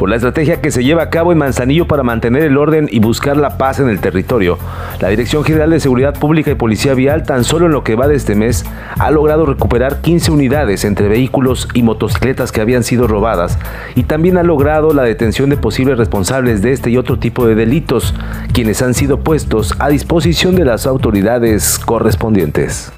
por 0.00 0.08
la 0.08 0.16
estrategia 0.16 0.62
que 0.62 0.70
se 0.70 0.82
lleva 0.82 1.02
a 1.02 1.10
cabo 1.10 1.30
en 1.30 1.36
Manzanillo 1.36 1.86
para 1.86 2.02
mantener 2.02 2.42
el 2.44 2.56
orden 2.56 2.88
y 2.90 3.00
buscar 3.00 3.36
la 3.36 3.58
paz 3.58 3.80
en 3.80 3.90
el 3.90 4.00
territorio. 4.00 4.56
La 4.98 5.08
Dirección 5.08 5.44
General 5.44 5.68
de 5.68 5.78
Seguridad 5.78 6.18
Pública 6.18 6.50
y 6.50 6.54
Policía 6.54 6.94
Vial, 6.94 7.24
tan 7.24 7.44
solo 7.44 7.66
en 7.66 7.72
lo 7.72 7.84
que 7.84 7.96
va 7.96 8.08
de 8.08 8.14
este 8.14 8.34
mes, 8.34 8.64
ha 8.98 9.10
logrado 9.10 9.44
recuperar 9.44 10.00
15 10.00 10.30
unidades 10.30 10.86
entre 10.86 11.08
vehículos 11.08 11.68
y 11.74 11.82
motocicletas 11.82 12.50
que 12.50 12.62
habían 12.62 12.82
sido 12.82 13.08
robadas 13.08 13.58
y 13.94 14.04
también 14.04 14.38
ha 14.38 14.42
logrado 14.42 14.94
la 14.94 15.02
detención 15.02 15.50
de 15.50 15.58
posibles 15.58 15.98
responsables 15.98 16.62
de 16.62 16.72
este 16.72 16.88
y 16.88 16.96
otro 16.96 17.18
tipo 17.18 17.46
de 17.46 17.54
delitos, 17.54 18.14
quienes 18.54 18.80
han 18.80 18.94
sido 18.94 19.20
puestos 19.20 19.74
a 19.80 19.90
disposición 19.90 20.56
de 20.56 20.64
las 20.64 20.86
autoridades 20.86 21.78
correspondientes. 21.78 22.90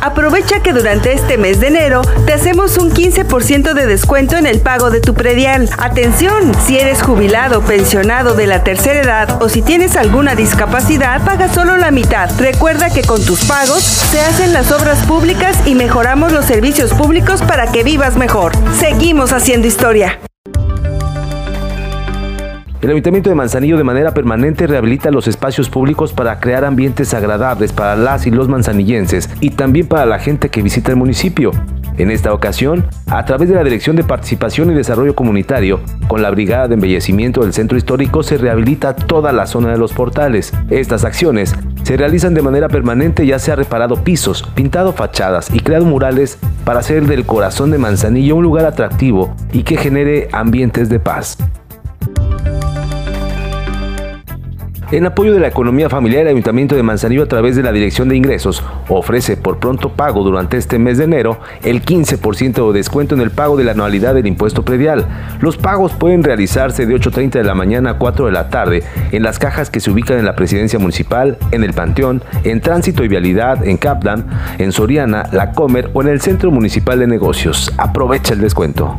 Aprovecha 0.00 0.60
que 0.62 0.72
durante 0.72 1.12
este 1.12 1.36
mes 1.36 1.60
de 1.60 1.68
enero 1.68 2.02
te 2.26 2.32
hacemos 2.32 2.78
un 2.78 2.90
15% 2.90 3.74
de 3.74 3.86
descuento 3.86 4.36
en 4.36 4.46
el 4.46 4.60
pago 4.60 4.90
de 4.90 5.00
tu 5.00 5.14
predial. 5.14 5.68
Atención, 5.78 6.52
si 6.66 6.78
eres 6.78 7.02
jubilado, 7.02 7.62
pensionado 7.62 8.34
de 8.34 8.46
la 8.46 8.64
tercera 8.64 9.00
edad 9.00 9.42
o 9.42 9.48
si 9.48 9.60
tienes 9.60 9.96
alguna 9.96 10.34
discapacidad, 10.34 11.24
paga 11.24 11.52
solo 11.52 11.76
la 11.76 11.90
mitad. 11.90 12.30
Recuerda 12.38 12.90
que 12.90 13.02
con 13.02 13.24
tus 13.24 13.44
pagos 13.44 13.82
se 13.82 14.20
hacen 14.20 14.52
las 14.52 14.72
obras 14.72 15.04
públicas 15.06 15.56
y 15.66 15.74
mejoramos 15.74 16.32
los 16.32 16.46
servicios 16.46 16.94
públicos 16.94 17.42
para 17.42 17.70
que 17.70 17.84
vivas 17.84 18.16
mejor. 18.16 18.52
Seguimos 18.78 19.32
haciendo 19.32 19.66
historia. 19.66 20.18
El 22.82 22.88
Ayuntamiento 22.88 23.28
de 23.28 23.36
Manzanillo 23.36 23.76
de 23.76 23.84
manera 23.84 24.14
permanente 24.14 24.66
rehabilita 24.66 25.10
los 25.10 25.28
espacios 25.28 25.68
públicos 25.68 26.14
para 26.14 26.40
crear 26.40 26.64
ambientes 26.64 27.12
agradables 27.12 27.74
para 27.74 27.94
las 27.94 28.26
y 28.26 28.30
los 28.30 28.48
manzanillenses 28.48 29.28
y 29.40 29.50
también 29.50 29.86
para 29.86 30.06
la 30.06 30.18
gente 30.18 30.48
que 30.48 30.62
visita 30.62 30.90
el 30.90 30.96
municipio. 30.96 31.50
En 31.98 32.10
esta 32.10 32.32
ocasión, 32.32 32.86
a 33.08 33.22
través 33.26 33.50
de 33.50 33.56
la 33.56 33.64
Dirección 33.64 33.96
de 33.96 34.04
Participación 34.04 34.70
y 34.70 34.74
Desarrollo 34.74 35.14
Comunitario, 35.14 35.80
con 36.08 36.22
la 36.22 36.30
Brigada 36.30 36.68
de 36.68 36.74
Embellecimiento 36.74 37.42
del 37.42 37.52
Centro 37.52 37.76
Histórico 37.76 38.22
se 38.22 38.38
rehabilita 38.38 38.96
toda 38.96 39.30
la 39.32 39.46
zona 39.46 39.72
de 39.72 39.78
los 39.78 39.92
portales. 39.92 40.54
Estas 40.70 41.04
acciones 41.04 41.54
se 41.82 41.98
realizan 41.98 42.32
de 42.32 42.40
manera 42.40 42.68
permanente 42.68 43.26
ya 43.26 43.38
se 43.38 43.52
ha 43.52 43.56
reparado 43.56 44.04
pisos, 44.04 44.42
pintado 44.54 44.94
fachadas 44.94 45.52
y 45.52 45.60
creado 45.60 45.84
murales 45.84 46.38
para 46.64 46.80
hacer 46.80 47.04
del 47.04 47.26
corazón 47.26 47.72
de 47.72 47.76
Manzanillo 47.76 48.36
un 48.36 48.42
lugar 48.42 48.64
atractivo 48.64 49.34
y 49.52 49.64
que 49.64 49.76
genere 49.76 50.30
ambientes 50.32 50.88
de 50.88 50.98
paz. 50.98 51.36
En 54.92 55.06
apoyo 55.06 55.32
de 55.32 55.38
la 55.38 55.46
economía 55.46 55.88
familiar, 55.88 56.22
el 56.22 56.28
Ayuntamiento 56.28 56.74
de 56.74 56.82
Manzanillo 56.82 57.22
a 57.22 57.28
través 57.28 57.54
de 57.54 57.62
la 57.62 57.70
Dirección 57.70 58.08
de 58.08 58.16
Ingresos 58.16 58.64
ofrece 58.88 59.36
por 59.36 59.58
pronto 59.58 59.90
pago 59.90 60.24
durante 60.24 60.56
este 60.56 60.80
mes 60.80 60.98
de 60.98 61.04
enero 61.04 61.38
el 61.62 61.84
15% 61.84 62.72
de 62.72 62.76
descuento 62.76 63.14
en 63.14 63.20
el 63.20 63.30
pago 63.30 63.56
de 63.56 63.62
la 63.62 63.70
anualidad 63.70 64.14
del 64.14 64.26
impuesto 64.26 64.64
predial. 64.64 65.06
Los 65.40 65.56
pagos 65.56 65.92
pueden 65.92 66.24
realizarse 66.24 66.86
de 66.86 66.96
8.30 66.96 67.30
de 67.34 67.44
la 67.44 67.54
mañana 67.54 67.90
a 67.90 67.98
4 67.98 68.26
de 68.26 68.32
la 68.32 68.48
tarde 68.48 68.82
en 69.12 69.22
las 69.22 69.38
cajas 69.38 69.70
que 69.70 69.78
se 69.78 69.92
ubican 69.92 70.18
en 70.18 70.24
la 70.24 70.34
Presidencia 70.34 70.80
Municipal, 70.80 71.38
en 71.52 71.62
el 71.62 71.72
Panteón, 71.72 72.24
en 72.42 72.60
Tránsito 72.60 73.04
y 73.04 73.08
Vialidad, 73.08 73.64
en 73.64 73.76
Caplan, 73.76 74.26
en 74.58 74.72
Soriana, 74.72 75.28
La 75.30 75.52
Comer 75.52 75.88
o 75.92 76.02
en 76.02 76.08
el 76.08 76.20
Centro 76.20 76.50
Municipal 76.50 76.98
de 76.98 77.06
Negocios. 77.06 77.72
Aprovecha 77.78 78.34
el 78.34 78.40
descuento. 78.40 78.98